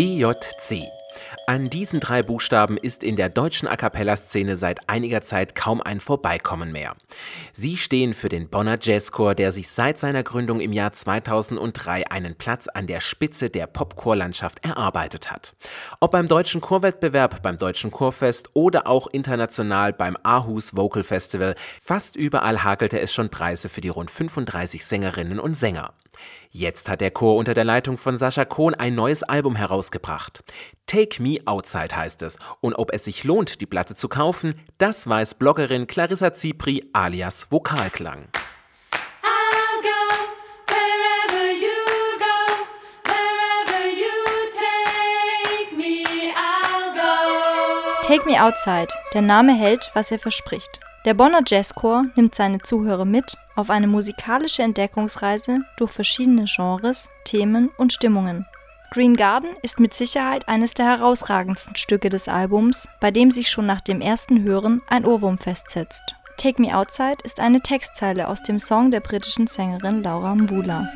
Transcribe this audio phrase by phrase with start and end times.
[0.00, 0.88] BJC.
[1.46, 6.00] An diesen drei Buchstaben ist in der deutschen A cappella-Szene seit einiger Zeit kaum ein
[6.00, 6.96] Vorbeikommen mehr.
[7.52, 12.34] Sie stehen für den Bonner Jazzchor, der sich seit seiner Gründung im Jahr 2003 einen
[12.34, 15.54] Platz an der Spitze der Popchorlandschaft erarbeitet hat.
[16.00, 22.16] Ob beim deutschen Chorwettbewerb, beim deutschen Chorfest oder auch international beim Aarhus Vocal Festival, fast
[22.16, 25.92] überall hakelte es schon Preise für die rund 35 Sängerinnen und Sänger.
[26.50, 30.42] Jetzt hat der Chor unter der Leitung von Sascha Kohn ein neues Album herausgebracht.
[30.86, 32.38] Take Me Outside heißt es.
[32.60, 37.46] Und ob es sich lohnt, die Platte zu kaufen, das weiß Bloggerin Clarissa Zipri alias
[37.50, 38.28] Vokalklang.
[48.10, 48.88] Take Me Outside.
[49.14, 50.79] Der Name hält, was er verspricht.
[51.06, 57.70] Der Bonner Jazzchor nimmt seine Zuhörer mit auf eine musikalische Entdeckungsreise durch verschiedene Genres, Themen
[57.78, 58.44] und Stimmungen.
[58.90, 63.64] Green Garden ist mit Sicherheit eines der herausragendsten Stücke des Albums, bei dem sich schon
[63.64, 66.02] nach dem ersten Hören ein Ohrwurm festsetzt.
[66.36, 70.88] Take Me Outside ist eine Textzeile aus dem Song der britischen Sängerin Laura Mvula.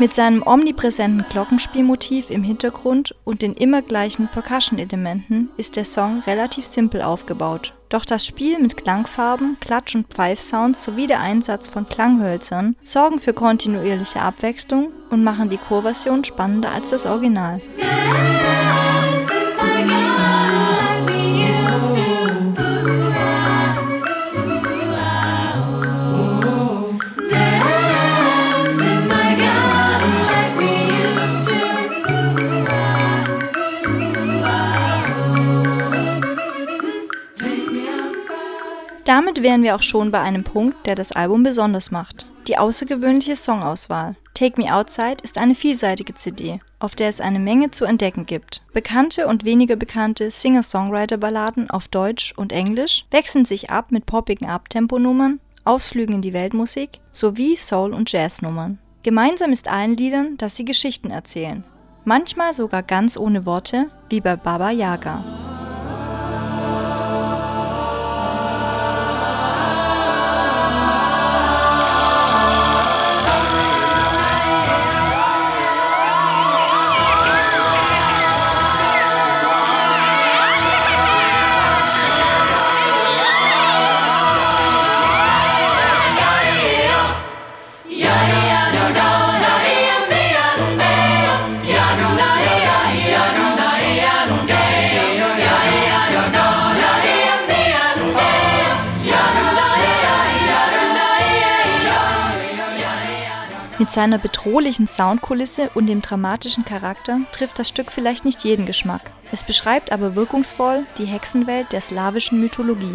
[0.00, 6.64] Mit seinem omnipräsenten Glockenspielmotiv im Hintergrund und den immer gleichen Percussion-Elementen ist der Song relativ
[6.64, 7.74] simpel aufgebaut.
[7.90, 13.34] Doch das Spiel mit Klangfarben, Klatsch- und Pfeifsounds sowie der Einsatz von Klanghölzern sorgen für
[13.34, 17.60] kontinuierliche Abwechslung und machen die Chorversion spannender als das Original.
[39.10, 42.26] Damit wären wir auch schon bei einem Punkt, der das Album besonders macht.
[42.46, 44.14] Die außergewöhnliche Songauswahl.
[44.34, 48.62] Take Me Outside ist eine vielseitige CD, auf der es eine Menge zu entdecken gibt.
[48.72, 55.40] Bekannte und weniger bekannte Singer-Songwriter-Balladen auf Deutsch und Englisch wechseln sich ab mit poppigen Abtemponummern,
[55.64, 58.78] Ausflügen in die Weltmusik sowie Soul- und Jazznummern.
[59.02, 61.64] Gemeinsam ist allen Liedern, dass sie Geschichten erzählen.
[62.04, 65.49] Manchmal sogar ganz ohne Worte, wie bei Baba Yaga.
[103.80, 109.10] Mit seiner bedrohlichen Soundkulisse und dem dramatischen Charakter trifft das Stück vielleicht nicht jeden Geschmack.
[109.32, 112.92] Es beschreibt aber wirkungsvoll die Hexenwelt der slawischen Mythologie.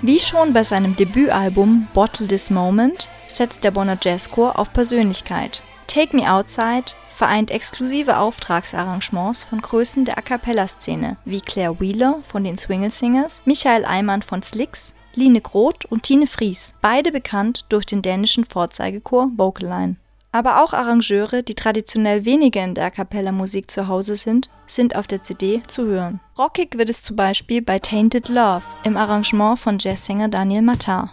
[0.00, 5.62] Wie schon bei seinem Debütalbum Bottle This Moment setzt der Bonner Jazzchor auf Persönlichkeit.
[5.88, 12.44] Take Me Outside vereint exklusive Auftragsarrangements von Größen der A cappella-Szene wie Claire Wheeler von
[12.44, 17.86] den Swingle Singers, Michael Eimann von Slicks, Line Groth und Tine Fries, beide bekannt durch
[17.86, 19.96] den dänischen Vorzeigechor Vocaline.
[20.34, 25.06] Aber auch Arrangeure, die traditionell weniger in der A cappella-Musik zu Hause sind, sind auf
[25.06, 26.20] der CD zu hören.
[26.38, 31.12] Rockig wird es zum Beispiel bei Tainted Love im Arrangement von Jazzsänger Daniel Matar.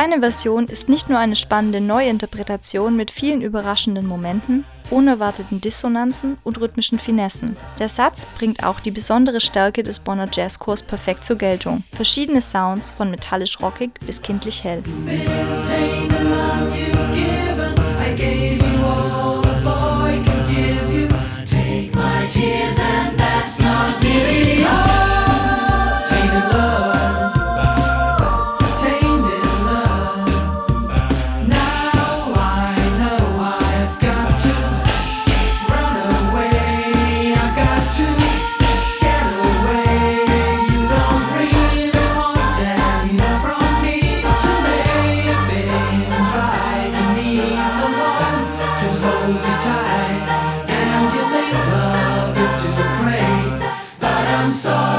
[0.00, 6.60] Seine Version ist nicht nur eine spannende Neuinterpretation mit vielen überraschenden Momenten, unerwarteten Dissonanzen und
[6.60, 7.56] rhythmischen Finessen.
[7.80, 11.82] Der Satz bringt auch die besondere Stärke des Bonner Jazzchors perfekt zur Geltung.
[11.94, 14.84] Verschiedene Sounds von metallisch rockig bis kindlich hell.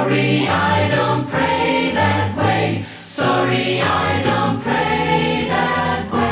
[0.10, 2.84] Sorry, I don't pray that way.
[2.98, 6.30] Sorry, I don't pray that way.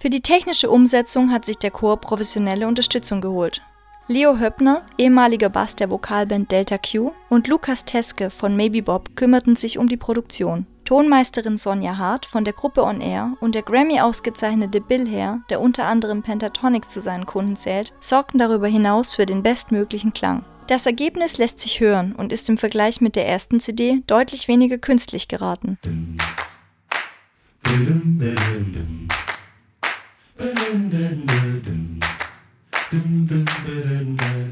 [0.00, 3.62] Für die technische Umsetzung hat sich der Chor professionelle Unterstützung geholt.
[4.08, 9.54] Leo Höppner, ehemaliger Bass der Vokalband Delta Q, und Lukas Teske von Maybe Bob kümmerten
[9.54, 10.66] sich um die Produktion.
[10.88, 15.60] Tonmeisterin Sonja Hart von der Gruppe On Air und der Grammy ausgezeichnete Bill Hare, der
[15.60, 20.46] unter anderem Pentatonix zu seinen Kunden zählt, sorgten darüber hinaus für den bestmöglichen Klang.
[20.66, 24.78] Das Ergebnis lässt sich hören und ist im Vergleich mit der ersten CD deutlich weniger
[24.78, 25.76] künstlich geraten.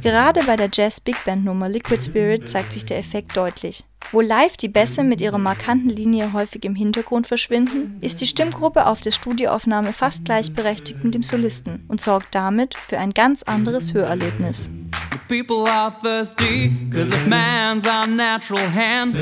[0.03, 3.87] Gerade bei der Jazz Big Band Nummer Liquid Spirit zeigt sich der Effekt deutlich.
[4.13, 8.87] Wo live die Bässe mit ihrer markanten Linie häufig im Hintergrund verschwinden, ist die Stimmgruppe
[8.87, 13.93] auf der Studioaufnahme fast gleichberechtigt mit dem Solisten und sorgt damit für ein ganz anderes
[13.93, 14.71] Hörerlebnis.
[15.29, 19.15] people are thirsty because of man's unnatural hand.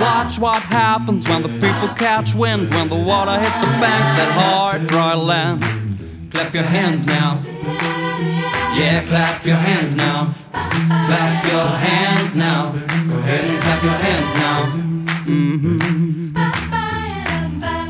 [0.00, 4.32] Watch what happens when the people catch wind, when the water hits the bank, that
[4.32, 5.62] hard, dry land.
[6.30, 7.38] Clap your hands now.
[8.74, 10.34] Yeah, clap your hands now.
[11.06, 12.72] Clap your hands now.
[13.08, 14.66] Go ahead and clap your hands now.
[15.26, 16.34] Mm-hmm.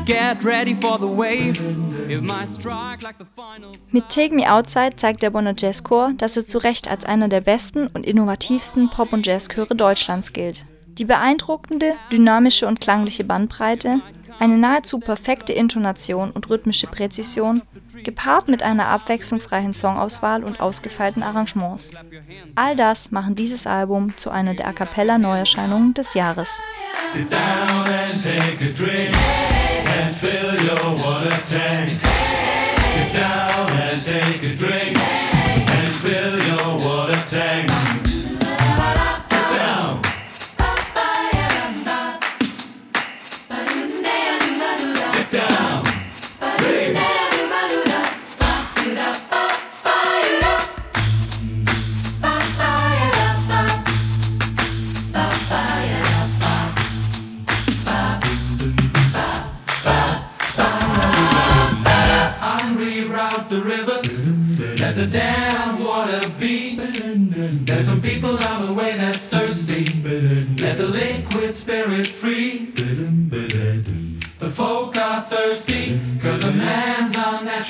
[0.05, 1.59] Get ready for the wave.
[3.91, 7.41] Mit Take Me Outside zeigt der Bonner Jazzchor, dass er zu Recht als einer der
[7.41, 10.65] besten und innovativsten Pop- und Jazzchöre Deutschlands gilt.
[10.99, 14.01] Die beeindruckende, dynamische und klangliche Bandbreite,
[14.39, 17.61] eine nahezu perfekte Intonation und rhythmische Präzision,
[18.03, 21.91] gepaart mit einer abwechslungsreichen Songauswahl und ausgefeilten Arrangements.
[22.55, 26.59] All das machen dieses Album zu einer der A cappella Neuerscheinungen des Jahres.
[27.13, 29.15] Get down and take a drink
[29.85, 32.04] and fill your water tank.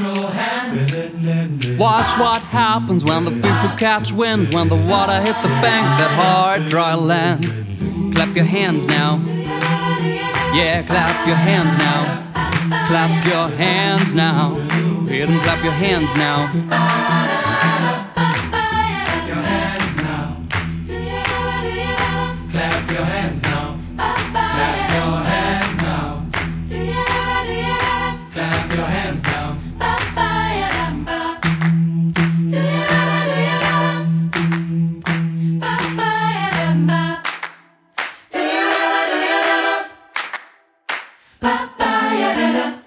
[0.03, 1.79] Hand.
[1.79, 6.11] Watch what happens when the people catch wind, when the water hits the bank, that
[6.15, 7.45] hard, dry land.
[8.13, 9.21] Clap your hands now.
[10.53, 12.23] Yeah, clap your hands now.
[12.87, 14.55] Clap your hands now.
[15.07, 17.34] Hit and clap your hands now.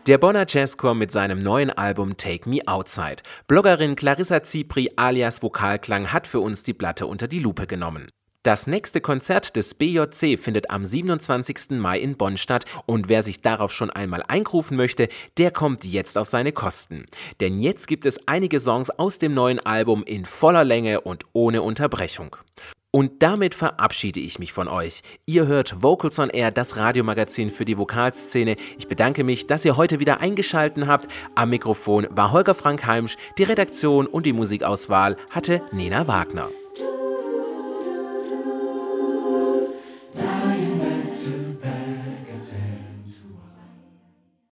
[0.08, 3.16] Der Bonner Jazzchor mit seinem neuen Album Take Me Outside.
[3.46, 8.08] Bloggerin Clarissa Zipri alias Vokalklang hat für uns die Platte unter die Lupe genommen.
[8.42, 11.72] Das nächste Konzert des BJC findet am 27.
[11.72, 16.16] Mai in Bonn statt und wer sich darauf schon einmal eingrufen möchte, der kommt jetzt
[16.16, 17.04] auf seine Kosten.
[17.40, 21.60] Denn jetzt gibt es einige Songs aus dem neuen Album in voller Länge und ohne
[21.60, 22.34] Unterbrechung.
[22.90, 25.02] Und damit verabschiede ich mich von euch.
[25.26, 28.56] Ihr hört Vocals on Air, das Radiomagazin für die Vokalszene.
[28.78, 31.08] Ich bedanke mich, dass ihr heute wieder eingeschaltet habt.
[31.34, 36.48] Am Mikrofon war Holger Frank Heimsch, die Redaktion und die Musikauswahl hatte Nena Wagner.